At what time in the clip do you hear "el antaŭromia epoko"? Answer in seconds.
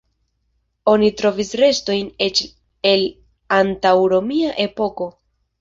2.93-5.11